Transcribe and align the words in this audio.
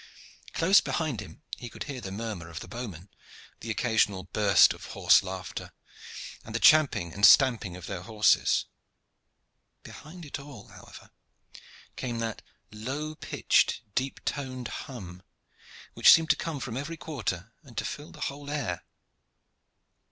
Close 0.53 0.81
behind 0.81 1.19
him 1.21 1.43
he 1.57 1.69
could 1.69 1.83
hear 1.83 2.01
the 2.01 2.11
murmur 2.11 2.49
of 2.49 2.59
the 2.59 2.67
bowmen, 2.67 3.07
the 3.59 3.69
occasional 3.69 4.23
bursts 4.23 4.73
of 4.73 4.85
hoarse 4.85 5.21
laughter, 5.21 5.73
and 6.43 6.55
the 6.55 6.59
champing 6.59 7.13
and 7.13 7.23
stamping 7.23 7.77
of 7.77 7.85
their 7.85 8.01
horses. 8.01 8.65
Behind 9.83 10.25
it 10.25 10.39
all, 10.39 10.69
however, 10.69 11.11
came 11.97 12.17
that 12.17 12.41
low 12.71 13.13
pitched, 13.13 13.83
deep 13.93 14.19
toned 14.25 14.69
hum, 14.69 15.21
which 15.93 16.09
seemed 16.11 16.31
to 16.31 16.35
come 16.35 16.59
from 16.59 16.77
every 16.77 16.97
quarter 16.97 17.53
and 17.61 17.77
to 17.77 17.85
fill 17.85 18.11
the 18.11 18.21
whole 18.21 18.49
air. 18.49 18.83